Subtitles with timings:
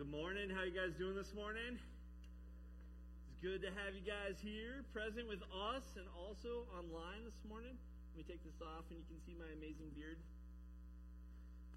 [0.00, 0.48] good morning.
[0.48, 1.76] How you guys doing this morning?
[1.76, 7.76] It's good to have you guys here, present with us, and also online this morning.
[8.16, 10.16] Let me take this off, and you can see my amazing beard.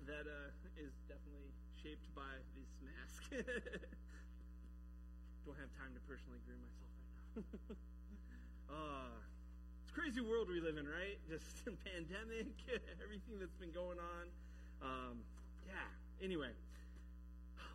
[0.07, 1.51] That uh, is definitely
[1.83, 3.27] shaped by this mask.
[5.43, 7.27] Don't have time to personally groom myself right now.
[8.79, 9.19] uh,
[9.83, 11.19] it's crazy world we live in, right?
[11.27, 12.55] Just pandemic,
[13.03, 14.31] everything that's been going on.
[14.79, 15.27] Um,
[15.67, 15.91] yeah.
[16.23, 16.55] Anyway.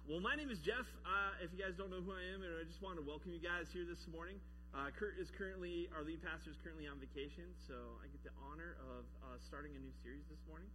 [0.09, 0.89] Well, my name is Jeff.
[1.05, 3.29] Uh, if you guys don't know who I am, and I just want to welcome
[3.29, 4.41] you guys here this morning.
[4.73, 8.33] Uh, Kurt is currently, our lead pastor is currently on vacation, so I get the
[8.41, 10.73] honor of uh, starting a new series this morning.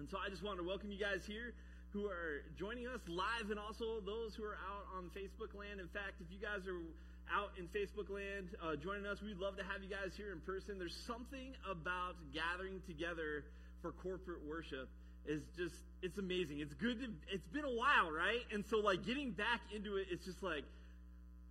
[0.00, 1.52] And so I just want to welcome you guys here
[1.92, 5.76] who are joining us live and also those who are out on Facebook land.
[5.76, 6.80] In fact, if you guys are
[7.28, 10.40] out in Facebook land uh, joining us, we'd love to have you guys here in
[10.48, 10.80] person.
[10.80, 13.44] There's something about gathering together
[13.84, 14.88] for corporate worship
[15.28, 16.60] is just it's amazing.
[16.60, 18.42] It's good to it's been a while, right?
[18.52, 20.64] And so like getting back into it, it's just like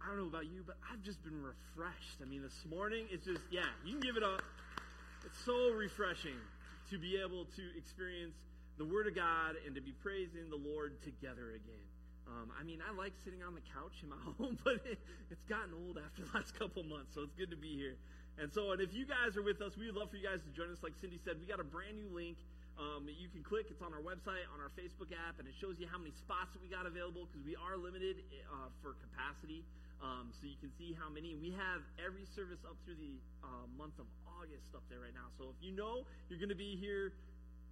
[0.01, 2.21] I don't know about you, but I've just been refreshed.
[2.21, 4.41] I mean, this morning it's just yeah, you can give it up.
[5.25, 6.37] It's so refreshing
[6.91, 8.35] to be able to experience
[8.77, 11.85] the Word of God and to be praising the Lord together again.
[12.27, 15.45] Um, I mean, I like sitting on the couch in my home, but it, it's
[15.45, 17.95] gotten old after the last couple months, so it's good to be here.
[18.37, 20.43] And so, and if you guys are with us, we would love for you guys
[20.43, 20.83] to join us.
[20.83, 22.37] Like Cindy said, we got a brand new link
[22.75, 23.71] um, you can click.
[23.71, 26.51] It's on our website, on our Facebook app, and it shows you how many spots
[26.51, 28.19] that we got available because we are limited
[28.51, 29.63] uh, for capacity.
[30.03, 31.39] Um, so you can see how many.
[31.39, 33.15] We have every service up through the
[33.47, 35.31] uh, month of August up there right now.
[35.39, 37.15] So if you know you're going to be here,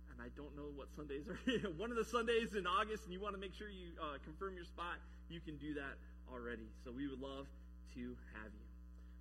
[0.08, 1.36] and I don't know what Sundays are,
[1.76, 4.56] one of the Sundays in August, and you want to make sure you uh, confirm
[4.56, 6.00] your spot, you can do that
[6.32, 6.72] already.
[6.88, 7.52] So we would love
[8.00, 8.68] to have you.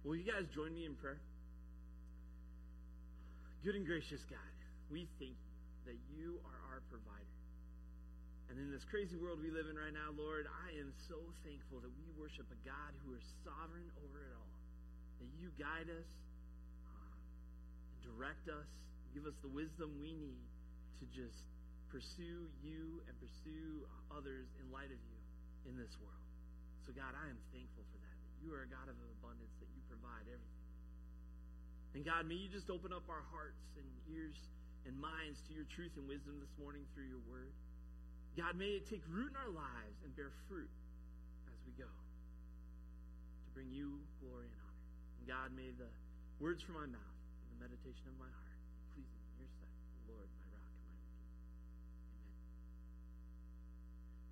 [0.06, 1.18] Will you guys join me in prayer?
[3.66, 4.54] Good and gracious God,
[4.90, 5.51] we thank you
[5.86, 7.36] that you are our provider.
[8.52, 11.80] And in this crazy world we live in right now, Lord, I am so thankful
[11.80, 14.52] that we worship a God who is sovereign over it all.
[15.24, 16.10] That you guide us,
[16.84, 17.16] uh,
[18.04, 18.68] direct us,
[19.16, 20.44] give us the wisdom we need
[21.00, 21.48] to just
[21.88, 25.18] pursue you and pursue others in light of you
[25.68, 26.28] in this world.
[26.84, 28.16] So, God, I am thankful for that.
[28.20, 30.62] That you are a God of abundance, that you provide everything.
[31.96, 34.36] And God, may you just open up our hearts and ears
[34.86, 37.52] and minds to your truth and wisdom this morning through your word.
[38.36, 40.70] God, may it take root in our lives and bear fruit
[41.52, 44.84] as we go to bring you glory and honor.
[45.20, 45.90] And God, may the
[46.40, 48.58] words from my mouth and the meditation of my heart
[48.96, 49.76] be pleasing in your sight,
[50.08, 51.04] Lord, my rock and my.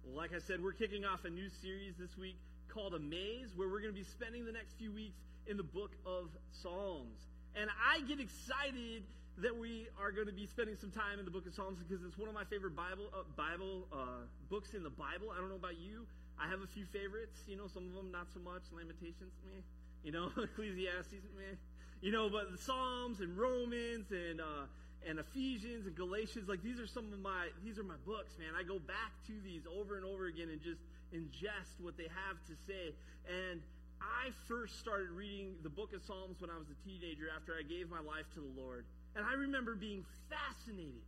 [0.09, 0.17] Amen.
[0.17, 2.41] Like I said, we're kicking off a new series this week
[2.73, 5.93] called Amazed, where we're going to be spending the next few weeks in the book
[6.07, 7.21] of Psalms.
[7.55, 9.05] And I get excited
[9.39, 12.05] that we are going to be spending some time in the book of Psalms because
[12.05, 15.33] it's one of my favorite Bible uh, Bible uh, books in the Bible.
[15.33, 16.07] I don't know about you.
[16.39, 17.45] I have a few favorites.
[17.47, 18.63] You know, some of them not so much.
[18.73, 19.63] Lamentations, meh.
[20.05, 21.57] You know, Ecclesiastes, meh.
[22.01, 24.69] You know, but the Psalms and Romans and uh,
[25.07, 28.53] and Ephesians and Galatians, like these are some of my these are my books, man.
[28.59, 30.81] I go back to these over and over again and just
[31.15, 32.93] ingest what they have to say.
[33.29, 33.61] And
[34.01, 37.63] I first started reading the book of Psalms when I was a teenager after I
[37.63, 38.85] gave my life to the Lord.
[39.17, 41.03] And I remember being fascinated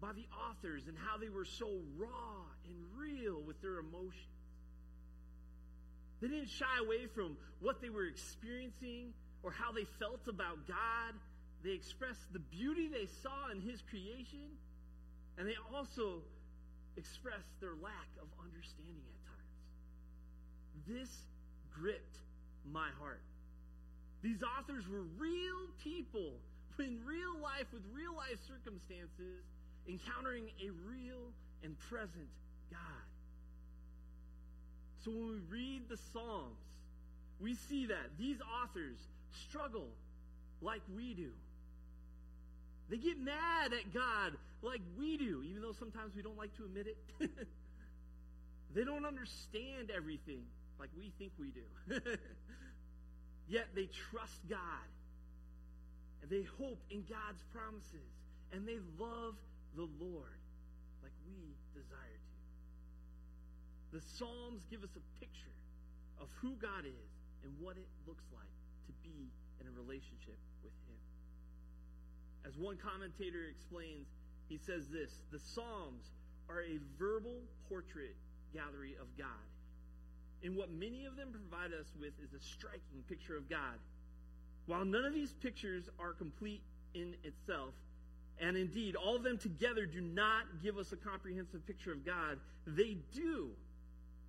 [0.00, 4.36] by the authors and how they were so raw and real with their emotions.
[6.20, 9.12] They didn't shy away from what they were experiencing
[9.42, 11.14] or how they felt about God.
[11.62, 14.48] They expressed the beauty they saw in His creation,
[15.38, 16.22] and they also
[16.96, 21.00] expressed their lack of understanding at times.
[21.00, 21.10] This
[21.74, 22.18] gripped
[22.72, 23.22] my heart.
[24.22, 26.32] These authors were real people
[26.80, 29.44] in real life with real life circumstances,
[29.88, 31.32] encountering a real
[31.62, 32.28] and present
[32.70, 33.06] God.
[35.04, 36.58] So when we read the Psalms,
[37.40, 38.98] we see that these authors
[39.48, 39.88] struggle
[40.60, 41.30] like we do.
[42.88, 44.32] They get mad at God
[44.62, 47.30] like we do, even though sometimes we don't like to admit it.
[48.74, 50.42] they don't understand everything
[50.78, 52.00] like we think we do.
[53.48, 54.58] Yet they trust God
[56.28, 58.10] they hope in God's promises.
[58.52, 59.34] And they love
[59.74, 60.40] the Lord
[61.02, 63.98] like we desire to.
[63.98, 65.54] The Psalms give us a picture
[66.20, 67.10] of who God is
[67.42, 68.54] and what it looks like
[68.86, 69.30] to be
[69.60, 70.98] in a relationship with Him.
[72.46, 74.06] As one commentator explains,
[74.48, 76.10] he says this The Psalms
[76.48, 78.16] are a verbal portrait
[78.54, 79.46] gallery of God.
[80.42, 83.80] And what many of them provide us with is a striking picture of God
[84.66, 86.62] while none of these pictures are complete
[86.94, 87.74] in itself,
[88.38, 92.38] and indeed all of them together do not give us a comprehensive picture of God,
[92.66, 93.50] they do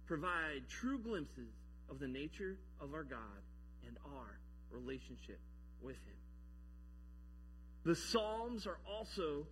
[0.05, 1.53] provide true glimpses
[1.89, 3.19] of the nature of our God
[3.85, 4.39] and our
[4.71, 5.39] relationship
[5.81, 6.15] with Him.
[7.83, 9.45] The Psalms are also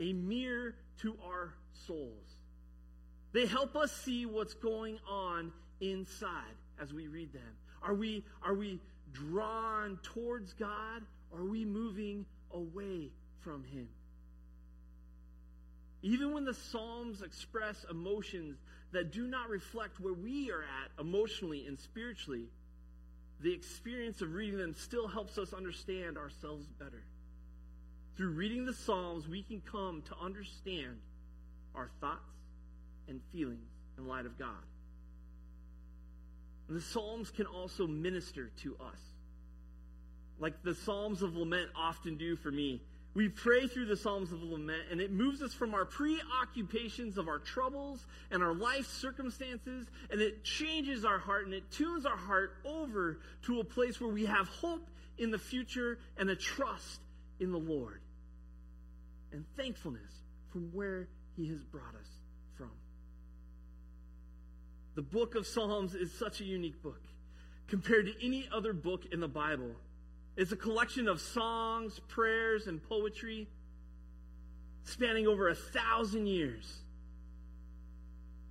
[0.00, 1.54] a mirror to our
[1.86, 2.36] souls.
[3.32, 7.42] They help us see what's going on inside as we read them.
[7.82, 8.80] Are we, are we
[9.12, 11.02] drawn towards God
[11.34, 13.10] are we moving away
[13.40, 13.88] from Him?
[16.02, 18.58] Even when the Psalms express emotions
[18.92, 22.46] that do not reflect where we are at emotionally and spiritually,
[23.40, 27.02] the experience of reading them still helps us understand ourselves better.
[28.16, 31.00] Through reading the Psalms, we can come to understand
[31.74, 32.20] our thoughts
[33.08, 34.62] and feelings in light of God.
[36.68, 38.98] The Psalms can also minister to us.
[40.38, 42.82] Like the Psalms of Lament often do for me.
[43.14, 47.28] We pray through the Psalms of Lament, and it moves us from our preoccupations of
[47.28, 52.16] our troubles and our life circumstances, and it changes our heart and it tunes our
[52.16, 57.00] heart over to a place where we have hope in the future and a trust
[57.38, 58.00] in the Lord
[59.32, 60.10] and thankfulness
[60.50, 62.08] from where He has brought us.
[64.94, 67.00] The book of Psalms is such a unique book
[67.68, 69.72] compared to any other book in the Bible.
[70.36, 73.48] It's a collection of songs, prayers, and poetry
[74.84, 76.80] spanning over a thousand years.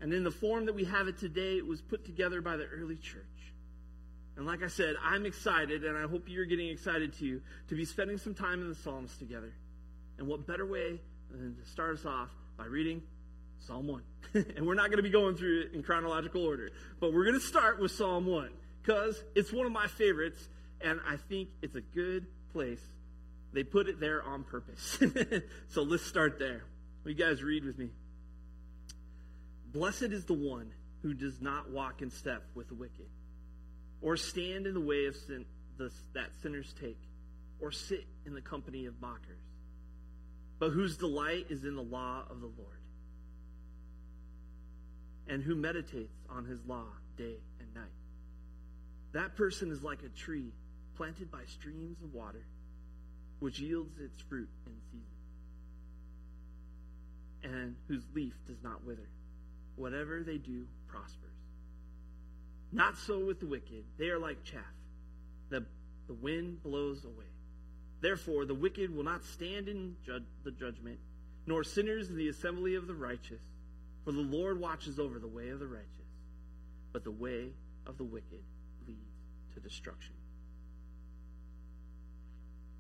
[0.02, 2.66] And in the form that we have it today, it was put together by the
[2.66, 3.24] early church.
[4.36, 7.86] And like I said, I'm excited, and I hope you're getting excited too, to be
[7.86, 9.54] spending some time in the Psalms together.
[10.18, 11.00] And what better way
[11.32, 13.02] than to start us off by reading
[13.66, 14.04] Psalm 1.
[14.56, 17.40] and we're not going to be going through it in chronological order, but we're going
[17.40, 18.50] to start with Psalm 1
[18.82, 20.50] because it's one of my favorites,
[20.82, 22.82] and I think it's a good place.
[23.54, 24.98] They put it there on purpose.
[25.70, 26.64] so let's start there.
[27.04, 27.90] Will You guys read with me.
[29.72, 30.72] Blessed is the one
[31.02, 33.08] who does not walk in step with the wicked,
[34.02, 35.46] or stand in the way of sin,
[35.78, 37.00] the, that sinners take,
[37.60, 39.42] or sit in the company of mockers,
[40.60, 42.83] but whose delight is in the law of the Lord
[45.28, 46.86] and who meditates on his law
[47.18, 47.92] day and night.
[49.14, 50.52] That person is like a tree
[50.96, 52.46] planted by streams of water,
[53.40, 55.06] which yields its fruit in season,
[57.44, 59.10] and whose leaf does not wither.
[59.76, 61.32] Whatever they do prospers.
[62.72, 63.86] Not so with the wicked.
[63.98, 64.62] They are like chaff
[65.50, 65.64] that
[66.08, 67.26] the wind blows away.
[68.02, 69.96] Therefore, the wicked will not stand in
[70.44, 71.00] the judgment,
[71.46, 73.42] nor sinners in the assembly of the righteous.
[74.06, 75.88] For the Lord watches over the way of the righteous,
[76.92, 77.50] but the way
[77.86, 78.44] of the wicked
[78.88, 79.00] leads
[79.54, 80.14] to destruction.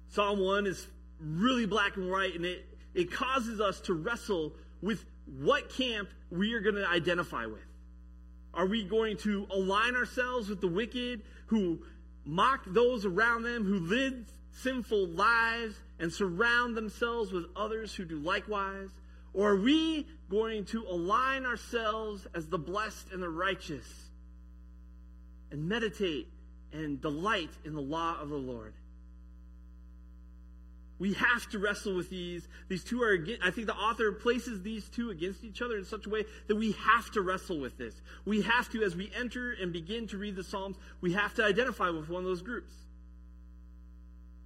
[0.09, 0.87] Psalm 1 is
[1.19, 6.53] really black and white, and it, it causes us to wrestle with what camp we
[6.53, 7.65] are going to identify with.
[8.53, 11.79] Are we going to align ourselves with the wicked who
[12.25, 18.19] mock those around them, who live sinful lives and surround themselves with others who do
[18.19, 18.89] likewise?
[19.33, 23.85] Or are we going to align ourselves as the blessed and the righteous
[25.51, 26.27] and meditate
[26.73, 28.73] and delight in the law of the Lord?
[30.99, 32.47] We have to wrestle with these.
[32.69, 36.05] These two are, I think the author places these two against each other in such
[36.05, 37.93] a way that we have to wrestle with this.
[38.25, 41.43] We have to, as we enter and begin to read the Psalms, we have to
[41.43, 42.73] identify with one of those groups.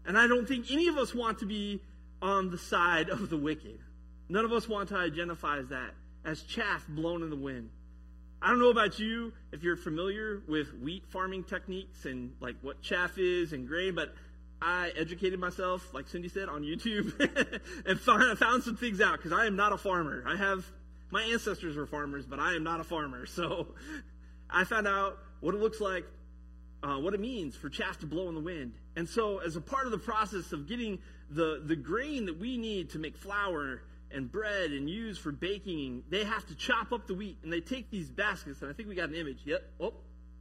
[0.05, 1.81] And I don't think any of us want to be
[2.21, 3.79] on the side of the wicked.
[4.29, 5.91] None of us want to identify as that,
[6.25, 7.69] as chaff blown in the wind.
[8.41, 12.81] I don't know about you if you're familiar with wheat farming techniques and like what
[12.81, 14.13] chaff is and grain, but
[14.61, 17.13] I educated myself, like Cindy said, on YouTube
[17.85, 20.23] and found, found some things out because I am not a farmer.
[20.27, 20.65] I have
[21.09, 23.25] my ancestors were farmers, but I am not a farmer.
[23.25, 23.67] So
[24.49, 26.05] I found out what it looks like,
[26.83, 28.73] uh, what it means for chaff to blow in the wind.
[28.95, 32.57] And so, as a part of the process of getting the, the grain that we
[32.57, 36.03] need to make flour and bread and use for baking.
[36.09, 38.61] They have to chop up the wheat and they take these baskets.
[38.61, 39.39] And I think we got an image.
[39.45, 39.61] Yep.
[39.79, 39.93] Oh,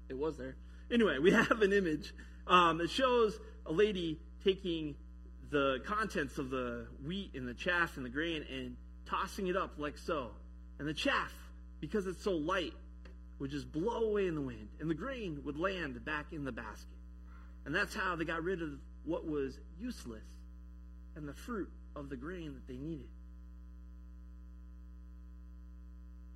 [0.08, 0.56] it was there.
[0.90, 2.14] Anyway, we have an image
[2.46, 4.94] um, that shows a lady taking
[5.50, 9.74] the contents of the wheat and the chaff and the grain and tossing it up
[9.78, 10.30] like so.
[10.78, 11.32] And the chaff,
[11.80, 12.74] because it's so light,
[13.38, 14.68] would just blow away in the wind.
[14.80, 16.88] And the grain would land back in the basket.
[17.64, 18.70] And that's how they got rid of
[19.04, 20.24] what was useless
[21.16, 23.08] and the fruit of the grain that they needed.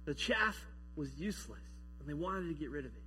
[0.04, 0.58] The chaff
[0.96, 1.60] was useless,
[1.98, 3.02] and they wanted to get rid of it.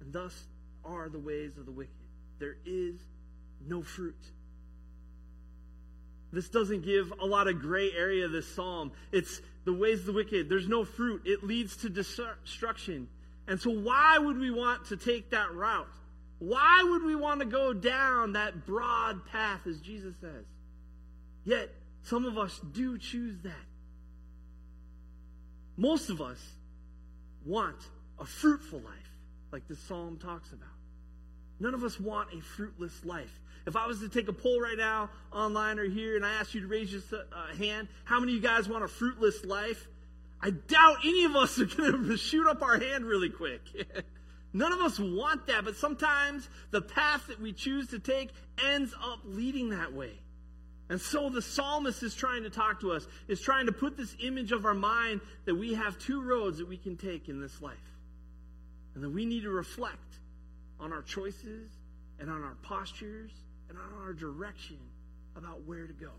[0.00, 0.46] And thus
[0.84, 1.92] are the ways of the wicked.
[2.38, 2.96] There is
[3.66, 4.16] no fruit.
[6.32, 8.92] This doesn't give a lot of gray area, this psalm.
[9.12, 10.48] It's the ways of the wicked.
[10.48, 11.22] There's no fruit.
[11.24, 13.08] It leads to destruction.
[13.48, 15.88] And so, why would we want to take that route?
[16.38, 20.44] Why would we want to go down that broad path, as Jesus says?
[21.44, 21.70] Yet,
[22.02, 23.69] some of us do choose that.
[25.80, 26.38] Most of us
[27.46, 27.78] want
[28.18, 29.14] a fruitful life,
[29.50, 30.68] like this psalm talks about.
[31.58, 33.40] None of us want a fruitless life.
[33.66, 36.52] If I was to take a poll right now, online or here, and I asked
[36.52, 37.00] you to raise your
[37.32, 39.88] uh, hand, how many of you guys want a fruitless life?
[40.42, 43.62] I doubt any of us are going to shoot up our hand really quick.
[44.52, 48.28] None of us want that, but sometimes the path that we choose to take
[48.62, 50.18] ends up leading that way.
[50.90, 54.16] And so the psalmist is trying to talk to us, is trying to put this
[54.20, 57.62] image of our mind that we have two roads that we can take in this
[57.62, 57.78] life.
[58.96, 60.18] And that we need to reflect
[60.80, 61.70] on our choices
[62.18, 63.30] and on our postures
[63.68, 64.78] and on our direction
[65.36, 66.10] about where to go.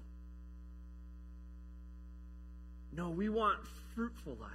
[2.94, 3.58] No, we want
[3.94, 4.54] fruitful lives,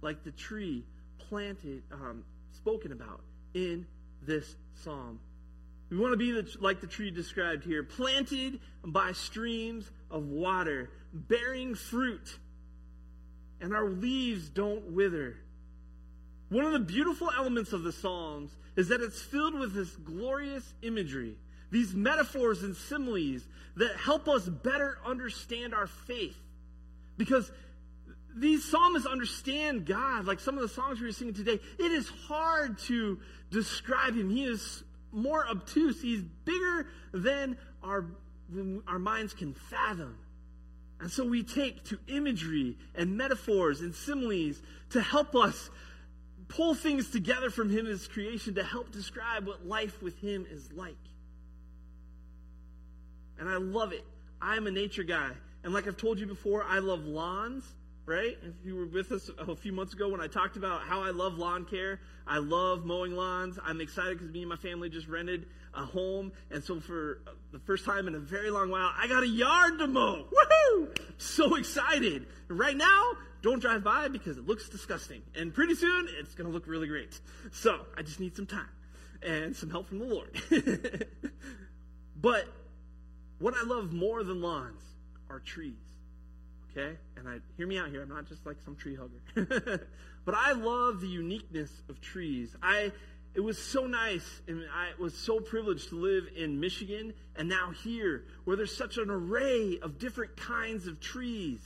[0.00, 0.82] like the tree
[1.28, 3.20] planted, um, spoken about
[3.52, 3.86] in
[4.22, 5.20] this psalm.
[5.92, 11.74] We want to be like the tree described here, planted by streams of water, bearing
[11.74, 12.38] fruit,
[13.60, 15.36] and our leaves don't wither.
[16.48, 20.72] One of the beautiful elements of the Psalms is that it's filled with this glorious
[20.80, 21.36] imagery,
[21.70, 23.42] these metaphors and similes
[23.76, 26.38] that help us better understand our faith.
[27.18, 27.52] Because
[28.34, 31.60] these psalmists understand God, like some of the songs we were singing today.
[31.78, 33.20] It is hard to
[33.50, 34.30] describe him.
[34.30, 36.00] He is more obtuse.
[36.00, 38.06] He's bigger than our,
[38.86, 40.18] our minds can fathom.
[41.00, 45.70] And so we take to imagery and metaphors and similes to help us
[46.48, 50.70] pull things together from him as creation to help describe what life with him is
[50.72, 50.94] like.
[53.38, 54.04] And I love it.
[54.40, 55.30] I'm a nature guy.
[55.64, 57.64] And like I've told you before, I love lawns
[58.06, 58.36] right?
[58.42, 61.10] If you were with us a few months ago when I talked about how I
[61.10, 63.58] love lawn care, I love mowing lawns.
[63.64, 67.20] I'm excited because me and my family just rented a home, and so for
[67.52, 70.26] the first time in a very long while, I got a yard to mow.
[70.26, 70.98] Woohoo!
[71.18, 72.26] So excited!
[72.48, 76.52] Right now, don't drive by because it looks disgusting, and pretty soon it's going to
[76.52, 77.20] look really great.
[77.52, 78.68] So I just need some time
[79.22, 80.42] and some help from the Lord.
[82.20, 82.46] but
[83.38, 84.82] what I love more than lawns
[85.30, 85.91] are trees.
[86.76, 86.96] Okay?
[87.16, 88.02] And I hear me out here.
[88.02, 89.86] I'm not just like some tree hugger.
[90.24, 92.54] but I love the uniqueness of trees.
[92.62, 92.92] I
[93.34, 97.70] it was so nice and I was so privileged to live in Michigan and now
[97.70, 101.60] here where there's such an array of different kinds of trees.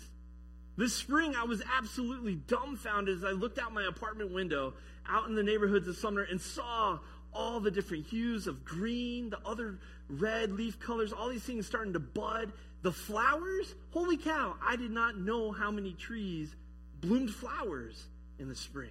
[0.77, 4.75] This spring I was absolutely dumbfounded as I looked out my apartment window
[5.09, 6.99] out in the neighborhoods of Sumner and saw
[7.33, 11.93] all the different hues of green, the other red leaf colors, all these things starting
[11.93, 12.53] to bud.
[12.83, 16.55] The flowers, holy cow, I did not know how many trees
[17.01, 18.07] bloomed flowers
[18.39, 18.91] in the spring.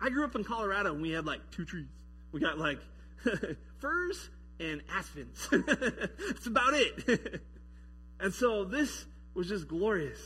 [0.00, 1.86] I grew up in Colorado and we had like two trees.
[2.32, 2.80] We got like
[3.78, 5.48] firs and aspens.
[5.50, 7.42] That's about it.
[8.20, 10.18] and so this was just glorious.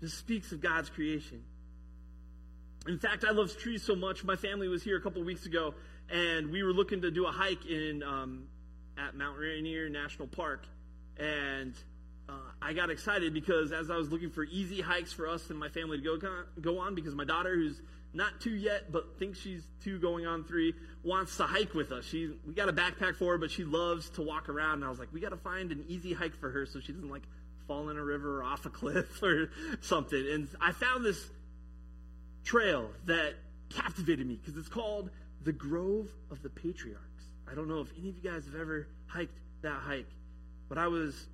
[0.00, 1.44] Just speaks of God's creation.
[2.88, 4.24] In fact, I love trees so much.
[4.24, 5.74] My family was here a couple weeks ago,
[6.10, 8.48] and we were looking to do a hike in um,
[9.02, 10.66] at Mount Rainier National Park,
[11.18, 11.74] and
[12.28, 15.58] uh, I got excited because as I was looking for easy hikes for us and
[15.58, 17.80] my family to go go on, because my daughter, who's
[18.14, 22.04] not two yet but thinks she's two going on three, wants to hike with us.
[22.04, 24.74] She we got a backpack for her, but she loves to walk around.
[24.74, 26.92] And I was like, we got to find an easy hike for her so she
[26.92, 27.24] doesn't like
[27.66, 30.26] fall in a river or off a cliff or something.
[30.30, 31.30] And I found this
[32.44, 33.34] trail that
[33.70, 35.10] captivated me because it's called
[35.44, 37.11] the Grove of the Patriarchs.
[37.52, 40.08] I don't know if any of you guys have ever hiked that hike,
[40.70, 41.26] but I was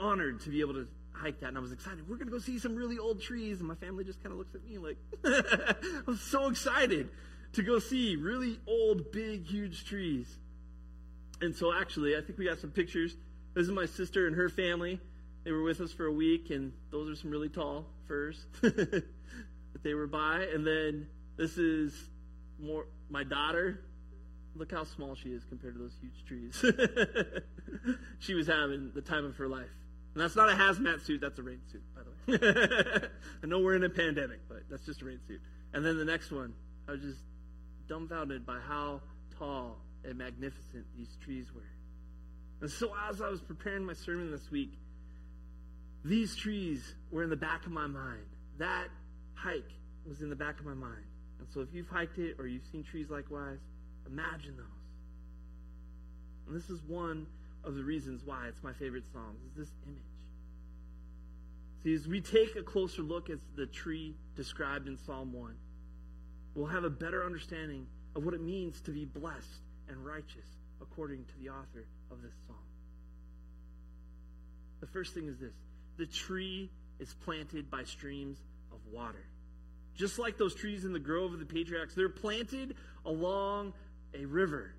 [0.00, 2.08] honored to be able to hike that, and I was excited.
[2.08, 4.38] We're going to go see some really old trees, and my family just kind of
[4.38, 7.10] looks at me like, I was so excited
[7.52, 10.26] to go see really old, big, huge trees.
[11.40, 13.16] And so, actually, I think we got some pictures.
[13.54, 14.98] This is my sister and her family.
[15.44, 19.04] They were with us for a week, and those are some really tall firs that
[19.84, 20.48] they were by.
[20.52, 21.06] And then
[21.36, 21.94] this is
[22.58, 23.80] more my daughter
[24.56, 26.64] Look how small she is compared to those huge trees.
[28.18, 29.68] she was having the time of her life.
[30.14, 33.08] And that's not a hazmat suit, that's a rain suit, by the way.
[33.42, 35.40] I know we're in a pandemic, but that's just a rain suit.
[35.74, 36.54] And then the next one,
[36.88, 37.20] I was just
[37.86, 39.02] dumbfounded by how
[39.38, 41.68] tall and magnificent these trees were.
[42.62, 44.72] And so as I was preparing my sermon this week,
[46.04, 48.24] these trees were in the back of my mind.
[48.58, 48.88] That
[49.34, 49.70] hike
[50.08, 51.04] was in the back of my mind.
[51.38, 53.58] And so if you've hiked it or you've seen trees likewise,
[54.06, 54.66] Imagine those.
[56.46, 57.26] And this is one
[57.64, 60.02] of the reasons why it's my favorite Psalms, is this image.
[61.82, 65.54] See, as we take a closer look at the tree described in Psalm 1,
[66.54, 70.46] we'll have a better understanding of what it means to be blessed and righteous
[70.80, 72.56] according to the author of this psalm.
[74.80, 75.54] The first thing is this
[75.96, 78.38] the tree is planted by streams
[78.72, 79.24] of water.
[79.94, 83.72] Just like those trees in the grove of the patriarchs, they're planted along
[84.16, 84.74] a river.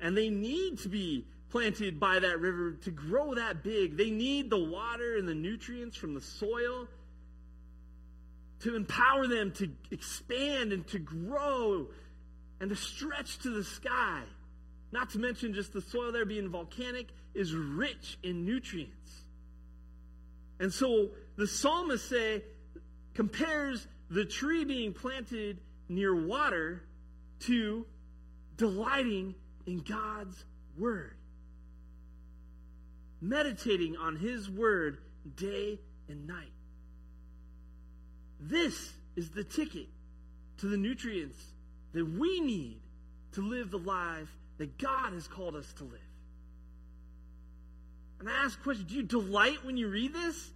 [0.00, 3.96] And they need to be planted by that river to grow that big.
[3.96, 6.88] They need the water and the nutrients from the soil
[8.60, 11.86] to empower them to expand and to grow
[12.60, 14.22] and to stretch to the sky.
[14.90, 19.24] Not to mention just the soil there being volcanic is rich in nutrients.
[20.60, 22.42] And so the psalmist say
[23.14, 26.82] compares the tree being planted near water
[27.40, 27.86] to
[28.56, 29.34] delighting
[29.66, 30.44] in God's
[30.76, 31.14] word.
[33.20, 34.98] Meditating on his word
[35.36, 35.78] day
[36.08, 36.52] and night.
[38.40, 39.88] This is the ticket
[40.58, 41.38] to the nutrients
[41.92, 42.80] that we need
[43.32, 44.28] to live the life
[44.58, 46.00] that God has called us to live.
[48.20, 50.50] And I ask question do you delight when you read this?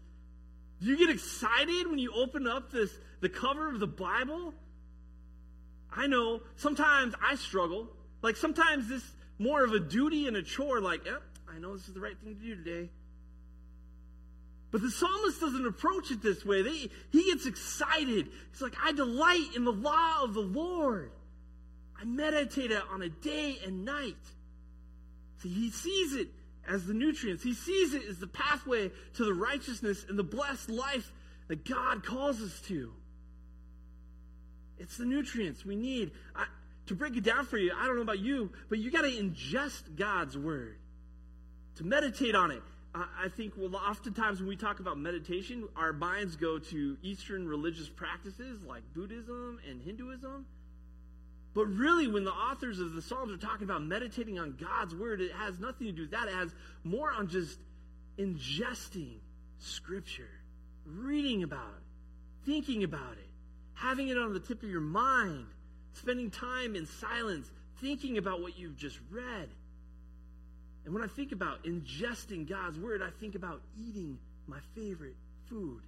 [0.80, 4.52] Do you get excited when you open up this the cover of the Bible?
[5.94, 7.88] I know sometimes I struggle.
[8.22, 9.04] Like sometimes this
[9.38, 11.22] more of a duty and a chore, like, yep,
[11.52, 12.90] I know this is the right thing to do today.
[14.70, 16.62] But the psalmist doesn't approach it this way.
[16.62, 18.28] They, he gets excited.
[18.50, 21.12] He's like, I delight in the law of the Lord.
[22.00, 24.16] I meditate on it day and night.
[25.42, 26.28] See, he sees it
[26.66, 27.42] as the nutrients.
[27.42, 31.12] He sees it as the pathway to the righteousness and the blessed life
[31.48, 32.92] that God calls us to.
[34.82, 36.10] It's the nutrients we need.
[36.34, 36.46] I,
[36.86, 39.10] to break it down for you, I don't know about you, but you got to
[39.10, 40.76] ingest God's word,
[41.76, 42.62] to meditate on it.
[42.94, 47.88] I think well, oftentimes when we talk about meditation, our minds go to Eastern religious
[47.88, 50.44] practices like Buddhism and Hinduism.
[51.54, 55.22] But really, when the authors of the Psalms are talking about meditating on God's word,
[55.22, 56.28] it has nothing to do with that.
[56.28, 57.58] It has more on just
[58.18, 59.14] ingesting
[59.58, 60.30] Scripture,
[60.84, 63.31] reading about it, thinking about it,
[63.74, 65.46] having it on the tip of your mind,
[65.92, 69.48] spending time in silence, thinking about what you've just read.
[70.84, 75.16] And when I think about ingesting God's word, I think about eating my favorite
[75.48, 75.80] food.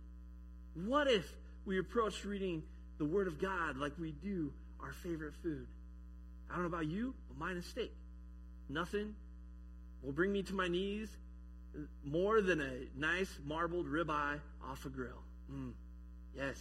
[0.75, 1.33] What if
[1.65, 2.63] we approach reading
[2.99, 5.67] the word of God like we do our favorite food?
[6.51, 7.93] I don't know about you, but mine is steak.
[8.69, 9.15] Nothing
[10.03, 11.09] will bring me to my knees
[12.05, 15.23] more than a nice marbled ribeye off a grill.
[15.53, 15.73] Mm.
[16.37, 16.57] Yes,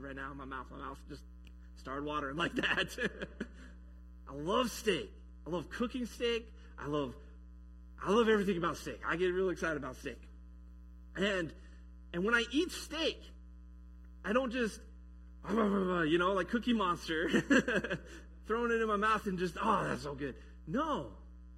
[0.00, 0.66] right now in my mouth.
[0.70, 1.22] My mouth just
[1.76, 2.96] started watering like that.
[4.28, 5.10] I love steak.
[5.46, 6.46] I love cooking steak.
[6.78, 7.14] I love
[8.04, 9.00] I love everything about steak.
[9.06, 10.20] I get real excited about steak.
[11.16, 11.52] And
[12.12, 13.22] and when I eat steak,
[14.24, 14.80] I don't just
[15.50, 17.28] you know, like Cookie Monster,
[18.46, 20.34] throwing it in my mouth and just, oh, that's so good.
[20.66, 21.08] No.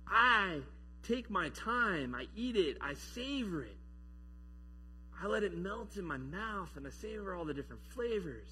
[0.07, 0.61] I
[1.03, 3.77] take my time, I eat it, I savor it.
[5.23, 8.49] I let it melt in my mouth and I savor all the different flavors.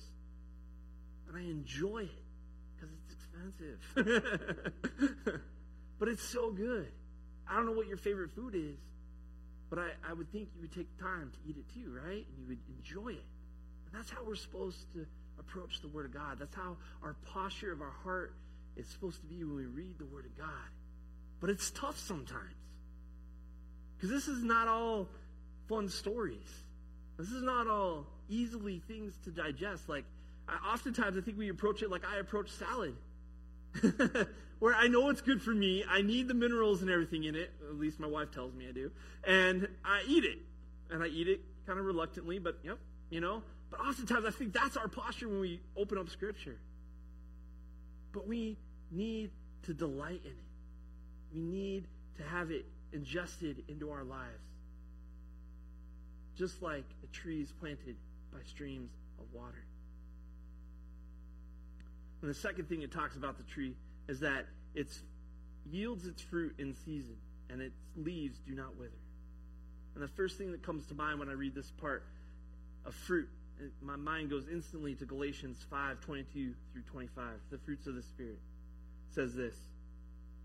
[1.28, 2.22] And I enjoy it
[2.74, 3.14] because it's
[3.94, 5.40] expensive.
[5.98, 6.88] but it's so good.
[7.48, 8.78] I don't know what your favorite food is,
[9.70, 12.26] but I, I would think you would take time to eat it too, right?
[12.26, 13.24] And you would enjoy it.
[13.86, 15.06] And that's how we're supposed to
[15.38, 16.38] approach the Word of God.
[16.38, 18.34] That's how our posture of our heart
[18.76, 20.70] is supposed to be when we read the Word of God.
[21.40, 22.54] But it's tough sometimes.
[23.96, 25.08] Because this is not all
[25.72, 26.64] fun stories.
[27.16, 29.88] This is not all easily things to digest.
[29.88, 30.04] Like,
[30.46, 32.94] I, oftentimes I think we approach it like I approach salad.
[34.58, 35.82] where I know it's good for me.
[35.88, 37.50] I need the minerals and everything in it.
[37.66, 38.90] At least my wife tells me I do.
[39.26, 40.40] And I eat it.
[40.90, 43.42] And I eat it kind of reluctantly, but yep, you know.
[43.70, 46.58] But oftentimes I think that's our posture when we open up Scripture.
[48.12, 48.58] But we
[48.90, 49.30] need
[49.62, 51.34] to delight in it.
[51.34, 51.86] We need
[52.18, 54.51] to have it ingested into our lives.
[56.36, 57.96] Just like a tree is planted
[58.32, 59.64] by streams of water.
[62.20, 63.74] And the second thing it talks about the tree
[64.08, 64.88] is that it
[65.70, 67.16] yields its fruit in season,
[67.50, 68.90] and its leaves do not wither.
[69.94, 72.04] And the first thing that comes to mind when I read this part
[72.86, 73.28] of fruit,
[73.82, 77.24] my mind goes instantly to Galatians 5 22 through 25.
[77.50, 78.38] The fruits of the Spirit
[79.08, 79.54] it says this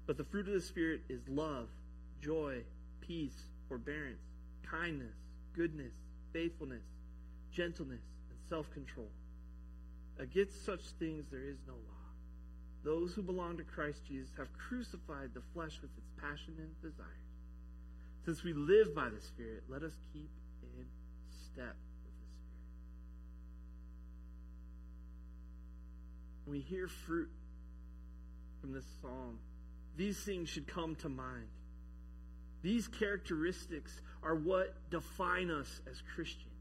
[0.06, 1.67] But the fruit of the Spirit is love,
[2.21, 2.63] joy,
[3.02, 3.38] peace,
[3.69, 4.21] forbearance,
[4.69, 5.15] kindness,
[5.58, 5.93] goodness,
[6.32, 6.84] faithfulness,
[7.52, 9.10] gentleness, and self control.
[10.20, 11.98] Against such things there is no law.
[12.84, 17.10] Those who belong to Christ Jesus have crucified the flesh with its passion and desires.
[18.24, 20.30] Since we live by the Spirit, let us keep
[20.62, 20.86] in
[21.52, 22.62] step with the Spirit.
[26.46, 27.30] We hear fruit
[28.62, 29.39] from this psalm,
[29.96, 31.48] these things should come to mind.
[32.67, 36.51] These characteristics are what define us as Christians,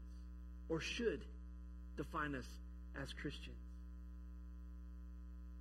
[0.69, 1.19] or should
[1.97, 2.45] define us
[3.03, 3.57] as Christians.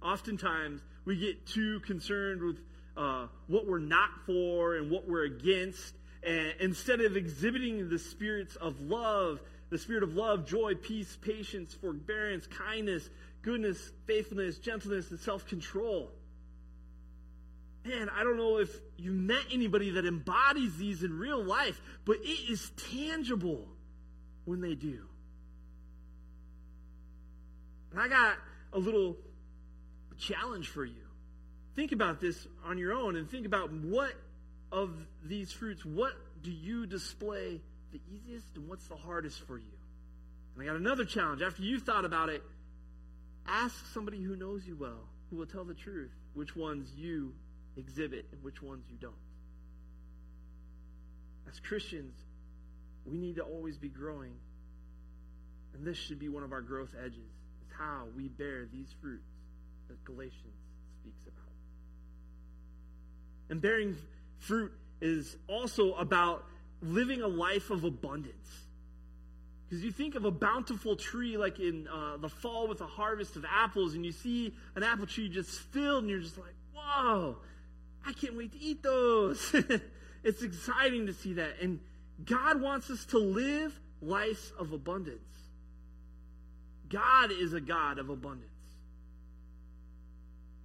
[0.01, 2.59] Oftentimes, we get too concerned with
[2.97, 8.55] uh, what we're not for and what we're against, and instead of exhibiting the spirits
[8.55, 13.11] of love, the spirit of love, joy, peace, patience, forbearance, kindness,
[13.43, 16.13] goodness, faithfulness, gentleness, and self control
[17.87, 22.17] man, I don't know if you met anybody that embodies these in real life, but
[22.23, 23.69] it is tangible
[24.45, 25.01] when they do.
[27.93, 28.37] And I got
[28.73, 29.17] a little
[30.19, 30.95] challenge for you.
[31.75, 34.13] Think about this on your own and think about what
[34.73, 34.91] of
[35.25, 37.61] these fruits, what do you display
[37.93, 39.65] the easiest and what's the hardest for you?
[40.55, 41.43] And I got another challenge.
[41.43, 42.43] After you've thought about it,
[43.47, 47.33] ask somebody who knows you well, who will tell the truth, which ones you
[47.77, 49.15] exhibit and which ones you don't.
[51.49, 52.15] As Christians,
[53.05, 54.33] we need to always be growing.
[55.75, 59.29] And this should be one of our growth edges, is how we bear these fruits
[59.89, 60.57] that Galatians
[61.01, 61.53] speaks about.
[63.51, 63.97] And bearing
[64.39, 66.45] fruit is also about
[66.83, 68.65] living a life of abundance.
[69.69, 73.37] Because you think of a bountiful tree like in uh, the fall with a harvest
[73.37, 77.37] of apples, and you see an apple tree just filled, and you're just like, whoa,
[78.21, 79.55] can't wait to eat those.
[80.25, 81.61] it's exciting to see that.
[81.61, 81.81] And
[82.25, 85.21] God wants us to live lives of abundance.
[86.89, 88.51] God is a God of abundance.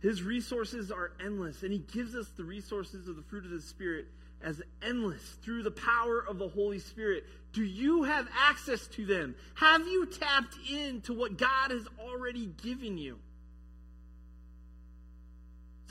[0.01, 3.61] His resources are endless, and He gives us the resources of the fruit of the
[3.61, 4.07] Spirit
[4.43, 7.25] as endless through the power of the Holy Spirit.
[7.53, 9.35] Do you have access to them?
[9.55, 13.19] Have you tapped into what God has already given you?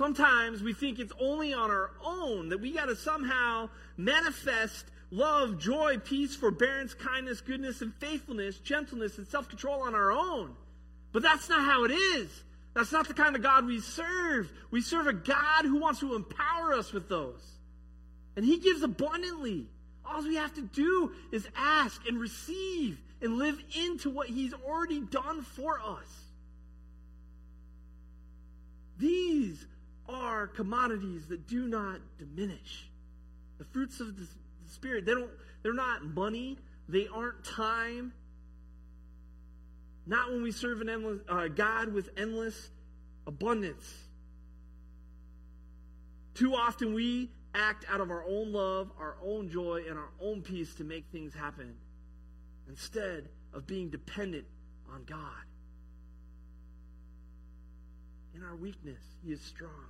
[0.00, 5.58] Sometimes we think it's only on our own that we got to somehow manifest love,
[5.58, 10.56] joy, peace, forbearance, kindness, goodness, and faithfulness, gentleness, and self control on our own.
[11.12, 12.30] But that's not how it is.
[12.72, 14.50] That's not the kind of God we serve.
[14.70, 17.44] We serve a God who wants to empower us with those.
[18.36, 19.66] And He gives abundantly.
[20.06, 25.00] All we have to do is ask and receive and live into what He's already
[25.00, 26.08] done for us.
[28.96, 29.66] These
[30.10, 32.90] are commodities that do not diminish.
[33.58, 34.26] The fruits of the
[34.66, 35.30] Spirit, they don't,
[35.62, 38.12] they're not money, they aren't time.
[40.06, 42.70] Not when we serve an endless, uh, God with endless
[43.26, 43.84] abundance.
[46.34, 50.42] Too often we act out of our own love, our own joy, and our own
[50.42, 51.74] peace to make things happen
[52.68, 54.46] instead of being dependent
[54.92, 55.44] on God.
[58.34, 59.88] In our weakness, He is strong.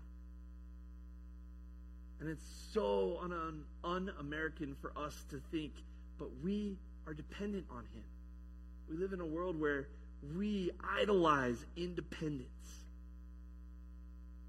[2.20, 3.18] And it's so
[3.82, 5.72] un American for us to think,
[6.18, 8.04] but we are dependent on Him.
[8.90, 9.88] We live in a world where
[10.36, 12.46] we idolize independence.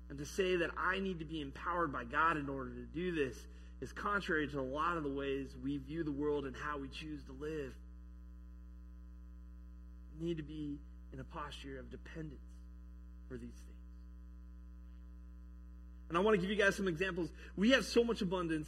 [0.10, 3.16] And to say that I need to be empowered by God in order to do
[3.16, 3.38] this
[3.80, 6.90] is contrary to a lot of the ways we view the world and how we
[6.90, 7.74] choose to live.
[10.20, 10.78] We need to be
[11.14, 12.42] in a posture of dependence
[13.30, 13.71] for these things.
[16.12, 17.30] And I want to give you guys some examples.
[17.56, 18.68] We have so much abundance.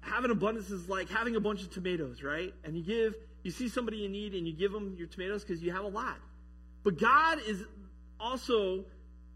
[0.00, 2.54] Having abundance is like having a bunch of tomatoes, right?
[2.64, 5.62] And you give, you see somebody in need and you give them your tomatoes because
[5.62, 6.16] you have a lot.
[6.84, 7.62] But God is
[8.18, 8.86] also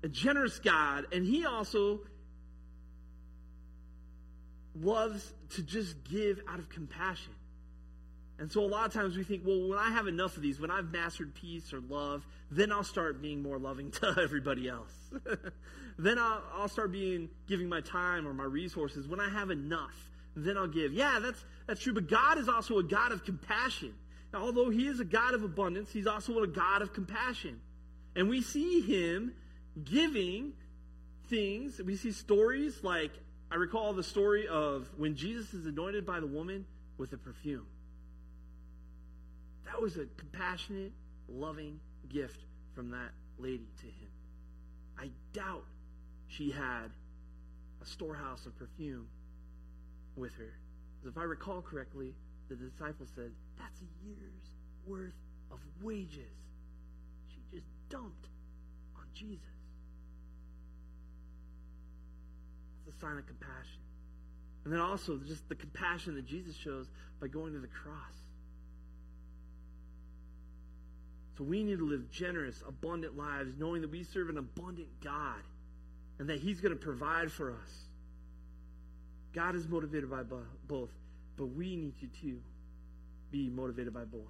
[0.03, 2.01] a generous God, and He also
[4.75, 7.35] loves to just give out of compassion.
[8.40, 10.59] And so a lot of times we think, well, when I have enough of these,
[10.59, 14.92] when I've mastered peace or love, then I'll start being more loving to everybody else.
[15.98, 19.07] then I'll, I'll start being giving my time or my resources.
[19.07, 20.94] When I have enough, then I'll give.
[20.94, 21.92] Yeah, that's that's true.
[21.92, 23.92] But God is also a God of compassion.
[24.33, 27.61] Now, although He is a God of abundance, He's also a God of compassion.
[28.16, 29.35] And we see Him
[29.85, 30.55] giving
[31.29, 31.79] things.
[31.85, 33.11] We see stories like
[33.50, 36.64] I recall the story of when Jesus is anointed by the woman
[36.96, 37.66] with a perfume.
[39.70, 40.92] That was a compassionate,
[41.28, 41.78] loving
[42.09, 44.11] gift from that lady to him.
[44.98, 45.64] I doubt
[46.26, 46.90] she had
[47.80, 49.06] a storehouse of perfume
[50.16, 50.52] with her.
[51.06, 52.14] If I recall correctly,
[52.48, 54.50] the disciple said, That's a year's
[54.85, 55.14] worth
[55.52, 56.35] of wages.
[57.28, 58.28] She just dumped
[58.96, 59.38] on Jesus.
[62.87, 63.80] It's a sign of compassion.
[64.64, 68.20] And then also just the compassion that Jesus shows by going to the cross
[71.40, 75.40] So we need to live generous, abundant lives, knowing that we serve an abundant God
[76.18, 77.87] and that He's going to provide for us.
[79.33, 80.20] God is motivated by
[80.68, 80.90] both,
[81.38, 82.40] but we need to too
[83.31, 84.20] be motivated by both.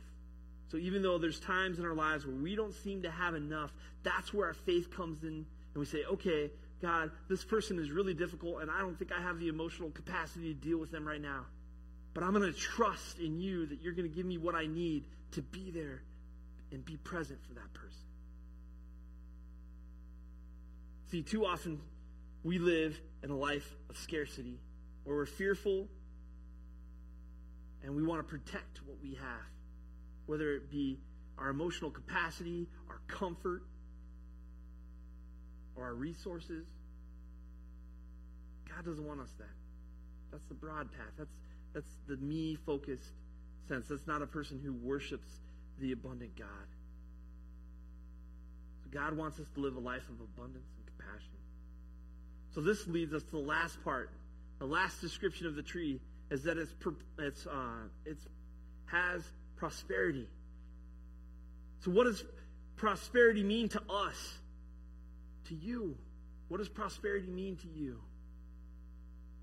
[0.68, 3.72] So even though there's times in our lives where we don't seem to have enough,
[4.04, 5.28] that's where our faith comes in
[5.74, 6.48] and we say, okay,
[6.80, 10.54] God, this person is really difficult and I don't think I have the emotional capacity
[10.54, 11.46] to deal with them right now.
[12.14, 14.68] But I'm going to trust in you that you're going to give me what I
[14.68, 16.02] need to be there
[16.72, 17.90] and be present for that person.
[21.10, 21.80] See, too often
[22.44, 24.60] we live in a life of scarcity
[25.04, 25.88] where we're fearful
[27.82, 29.48] and we want to protect what we have,
[30.26, 30.98] whether it be
[31.38, 33.62] our emotional capacity, our comfort,
[35.74, 36.66] or our resources.
[38.68, 39.48] God doesn't want us that.
[40.30, 41.12] That's the broad path.
[41.18, 41.34] That's
[41.72, 43.12] that's the me focused
[43.68, 43.86] sense.
[43.88, 45.28] That's not a person who worships
[45.80, 46.46] the abundant God.
[48.82, 51.32] So God wants us to live a life of abundance and compassion.
[52.54, 54.10] So this leads us to the last part.
[54.58, 56.72] The last description of the tree is that it's
[57.18, 58.26] it's uh, it's
[58.86, 59.22] has
[59.56, 60.26] prosperity.
[61.80, 62.24] So what does
[62.76, 64.38] prosperity mean to us?
[65.48, 65.96] To you?
[66.48, 68.00] What does prosperity mean to you?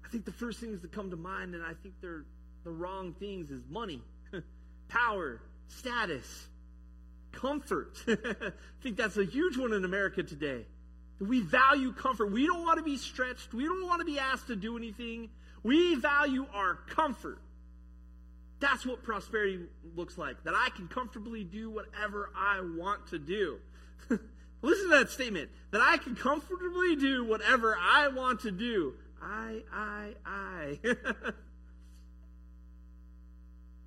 [0.05, 2.25] I think the first things that come to mind, and I think they're
[2.63, 4.01] the wrong things, is money,
[4.87, 6.47] power, status,
[7.31, 7.97] comfort.
[8.07, 8.51] I
[8.81, 10.65] think that's a huge one in America today.
[11.19, 12.31] We value comfort.
[12.31, 13.53] We don't want to be stretched.
[13.53, 15.29] We don't want to be asked to do anything.
[15.63, 17.39] We value our comfort.
[18.59, 19.59] That's what prosperity
[19.95, 20.43] looks like.
[20.43, 23.57] That I can comfortably do whatever I want to do.
[24.61, 25.49] Listen to that statement.
[25.71, 28.93] That I can comfortably do whatever I want to do.
[29.21, 30.79] I, I, I.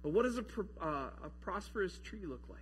[0.02, 0.44] but what does a,
[0.80, 2.58] uh, a prosperous tree look like?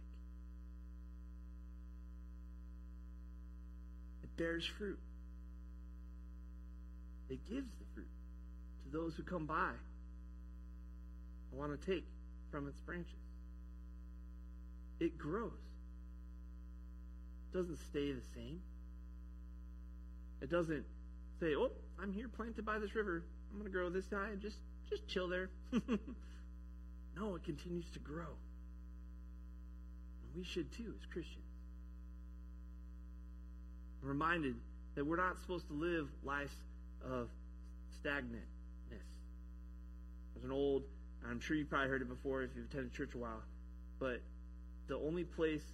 [4.23, 4.99] It bears fruit.
[7.29, 8.09] It gives the fruit
[8.85, 9.71] to those who come by
[11.51, 12.05] and want to take
[12.51, 13.13] from its branches.
[14.99, 15.53] It grows.
[17.53, 18.61] It doesn't stay the same.
[20.41, 20.85] It doesn't
[21.39, 21.71] say, "Oh,
[22.01, 23.25] I'm here planted by this river.
[23.51, 25.51] I'm going to grow this high and just just chill there."
[27.19, 28.25] no, it continues to grow.
[30.23, 31.45] And we should too as Christians.
[34.03, 34.55] I'm reminded
[34.95, 36.55] that we're not supposed to live lives
[37.05, 37.29] of
[38.05, 38.47] stagnantness.
[40.35, 40.85] There's an old,
[41.29, 43.43] I'm sure you've probably heard it before if you've attended church a while,
[43.99, 44.21] but
[44.87, 45.65] the only place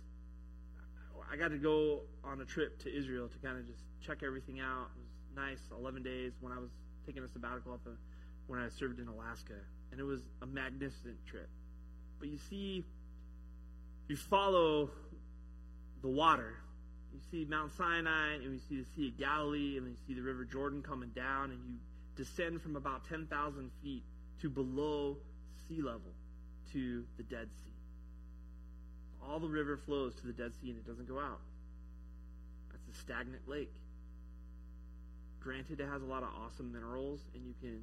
[1.31, 4.61] I got to go on a trip to Israel to kind of just check everything
[4.61, 4.91] out.
[4.97, 6.71] It was nice, 11 days when I was
[7.07, 7.91] taking a sabbatical up uh,
[8.47, 9.55] when I served in Alaska,
[9.95, 11.49] and it was a magnificent trip.
[12.19, 12.85] But you see,
[14.09, 14.91] you follow
[16.03, 16.55] the water.
[17.13, 20.21] You see Mount Sinai, and you see the Sea of Galilee, and you see the
[20.21, 21.77] River Jordan coming down, and you
[22.17, 24.03] descend from about 10,000 feet
[24.41, 25.17] to below
[25.69, 26.11] sea level
[26.73, 27.71] to the Dead Sea.
[29.25, 31.41] All the river flows to the Dead Sea and it doesn't go out.
[32.73, 33.73] That's a stagnant lake.
[35.41, 37.81] Granted, it has a lot of awesome minerals, and you can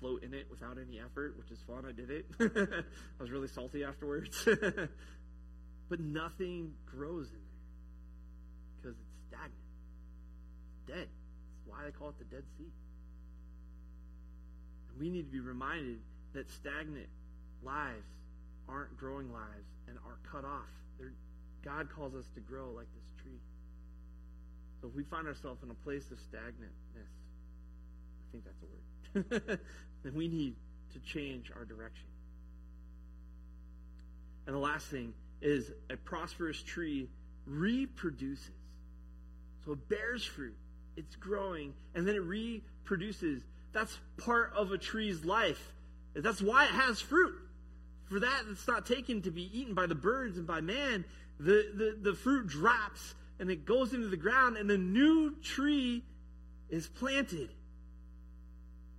[0.00, 1.84] float in it without any effort, which is fun.
[1.86, 2.26] I did it.
[2.40, 4.46] I was really salty afterwards.
[5.88, 7.58] but nothing grows in there
[8.76, 9.52] because it's stagnant.
[10.86, 11.08] Dead.
[11.08, 12.70] That's why they call it the Dead Sea.
[14.90, 15.98] And we need to be reminded
[16.34, 17.08] that stagnant
[17.62, 18.06] lives
[18.68, 20.68] aren't growing lives and are cut off.
[20.98, 21.12] They're,
[21.64, 23.40] God calls us to grow like this tree.
[24.80, 27.10] So if we find ourselves in a place of stagnantness,
[28.20, 29.60] I think that's a word,
[30.02, 30.54] then we need
[30.92, 32.06] to change our direction.
[34.46, 37.08] And the last thing is a prosperous tree
[37.46, 38.50] reproduces.
[39.64, 40.56] So it bears fruit,
[40.96, 43.42] it's growing, and then it reproduces.
[43.72, 45.72] That's part of a tree's life.
[46.14, 47.34] That's why it has fruit.
[48.06, 51.04] For that, it's not taken to be eaten by the birds and by man.
[51.38, 56.02] The, the, the fruit drops and it goes into the ground, and a new tree
[56.68, 57.50] is planted.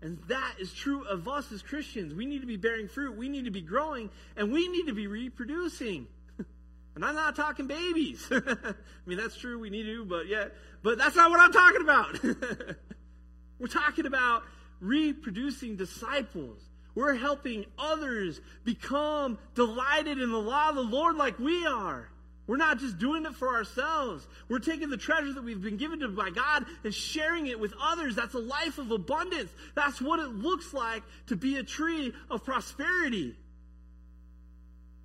[0.02, 2.14] And that is true of us as Christians.
[2.14, 4.94] We need to be bearing fruit, we need to be growing, and we need to
[4.94, 6.08] be reproducing.
[6.96, 8.26] and I'm not talking babies.
[8.32, 10.46] I mean, that's true, we need to, but yeah,
[10.84, 12.20] but that's not what I'm talking about.
[13.60, 14.44] We're talking about
[14.80, 16.62] reproducing disciples.
[16.96, 22.10] We're helping others become delighted in the law of the Lord like we are.
[22.50, 24.26] We're not just doing it for ourselves.
[24.48, 27.76] We're taking the treasure that we've been given to by God and sharing it with
[27.80, 28.16] others.
[28.16, 29.52] That's a life of abundance.
[29.76, 33.36] That's what it looks like to be a tree of prosperity.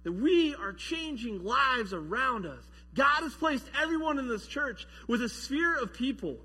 [0.04, 2.62] That we are changing lives around us,
[2.94, 6.38] God has placed everyone in this church with a sphere of people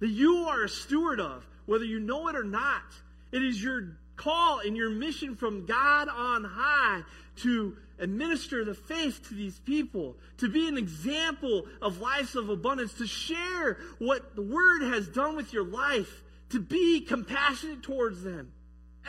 [0.00, 2.82] that you are a steward of, whether you know it or not.
[3.30, 7.02] It is your call and your mission from God on high
[7.36, 12.94] to administer the faith to these people, to be an example of lives of abundance,
[12.94, 18.52] to share what the Word has done with your life, to be compassionate towards them.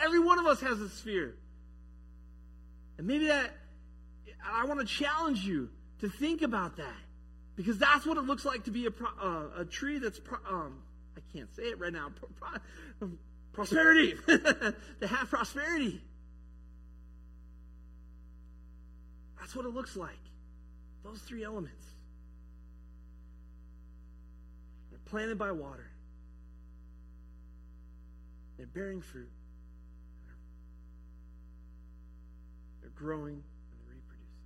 [0.02, 1.34] Every one of us has a sphere.
[2.98, 3.50] And maybe that,
[4.44, 5.68] I want to challenge you
[6.00, 6.96] to think about that.
[7.56, 8.90] Because that's what it looks like to be a,
[9.22, 10.82] uh, a tree that's, pro, um,
[11.16, 12.28] I can't say it right now, pro,
[12.98, 13.10] pro,
[13.54, 16.02] prosperity, to have prosperity.
[19.38, 20.10] That's what it looks like.
[21.04, 21.86] Those three elements.
[24.90, 25.90] They're planted by water.
[28.56, 29.30] They're bearing fruit.
[32.80, 33.42] They're growing and
[33.86, 34.38] they're reproducing.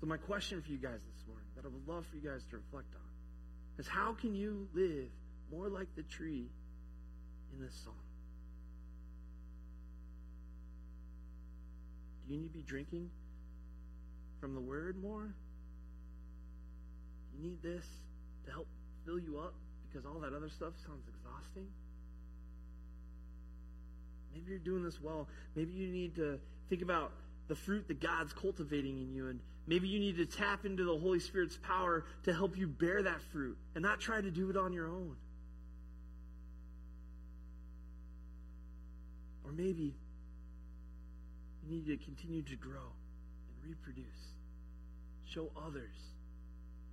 [0.00, 2.42] So my question for you guys this morning that I would love for you guys
[2.50, 5.08] to reflect on is how can you live
[5.50, 6.48] more like the tree
[7.56, 7.94] in this song?
[12.26, 13.10] Do you need to be drinking
[14.40, 15.34] from the Word more?
[17.34, 17.84] You need this
[18.46, 18.66] to help
[19.04, 19.54] fill you up
[19.88, 21.66] because all that other stuff sounds exhausting?
[24.34, 25.28] Maybe you're doing this well.
[25.54, 26.38] Maybe you need to
[26.68, 27.12] think about
[27.48, 30.96] the fruit that God's cultivating in you, and maybe you need to tap into the
[30.96, 34.56] Holy Spirit's power to help you bear that fruit and not try to do it
[34.56, 35.16] on your own.
[39.46, 39.94] Or maybe
[41.62, 42.90] you need to continue to grow
[43.48, 44.04] and reproduce
[45.24, 45.94] show others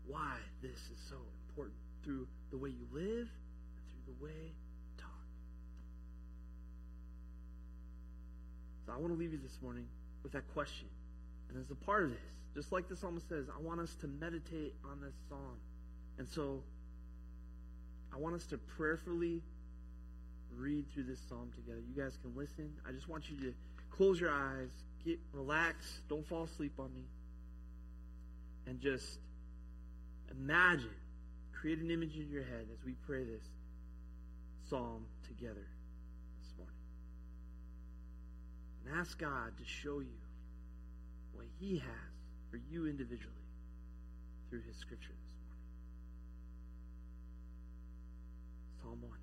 [0.08, 1.16] why this is so
[1.48, 5.10] important through the way you live and through the way you talk.
[8.86, 9.88] So I want to leave you this morning
[10.24, 10.88] with that question.
[11.50, 12.20] And as a part of this,
[12.54, 15.56] just like the psalmist says, I want us to meditate on this song.
[16.18, 16.62] And so
[18.14, 19.42] I want us to prayerfully
[20.58, 21.82] read through this psalm together.
[21.88, 22.72] You guys can listen.
[22.88, 23.54] I just want you to
[23.90, 24.70] close your eyes,
[25.06, 27.04] get relax, don't fall asleep on me
[28.68, 29.20] and just
[30.32, 30.90] imagine,
[31.52, 33.44] create an image in your head as we pray this
[34.70, 35.68] psalm together
[36.42, 36.76] this morning.
[38.86, 40.20] And ask God to show you
[41.34, 42.14] what He has
[42.50, 43.34] for you individually
[44.50, 45.34] through His scripture this
[48.82, 49.02] morning.
[49.02, 49.23] Psalm 1.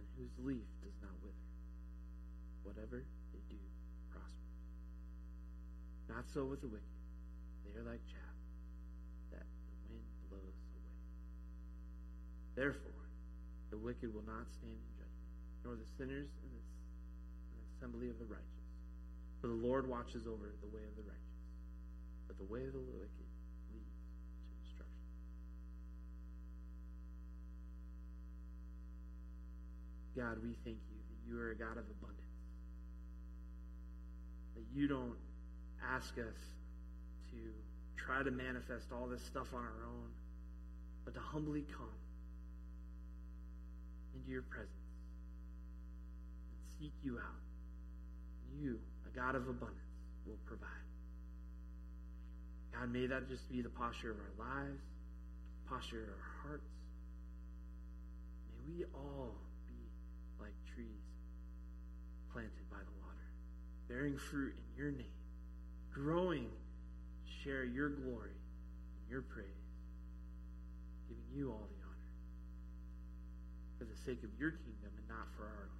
[0.00, 1.48] and whose leaf does not wither.
[2.64, 3.04] Whatever
[3.36, 3.60] they do
[4.08, 4.56] prospers.
[6.08, 6.96] not so with the wicked.
[7.68, 8.36] They are like chaff
[9.30, 10.90] that the wind blows away.
[12.56, 13.04] Therefore,
[13.70, 15.30] the wicked will not stand in judgment,
[15.62, 18.66] nor the sinners in, in the assembly of the righteous.
[19.40, 21.44] For the Lord watches over the way of the righteous,
[22.26, 23.28] but the way of the wicked
[23.70, 25.06] leads to destruction.
[30.16, 32.34] God, we thank you that you are a God of abundance.
[34.56, 35.16] That you don't
[35.94, 36.38] ask us
[37.30, 37.38] to
[37.96, 40.10] try to manifest all this stuff on our own,
[41.04, 41.94] but to humbly come
[44.14, 44.70] into your presence
[46.50, 47.40] and seek you out.
[48.60, 49.78] You, a God of abundance,
[50.26, 50.68] will provide.
[52.74, 54.82] God, may that just be the posture of our lives,
[55.68, 56.70] posture of our hearts.
[58.66, 59.34] May we all
[62.32, 63.28] planted by the water,
[63.88, 65.20] bearing fruit in your name
[65.92, 66.46] growing,
[67.42, 69.46] share your glory and your praise,
[71.08, 72.08] giving you all the honor
[73.78, 75.79] for the sake of your kingdom and not for our own.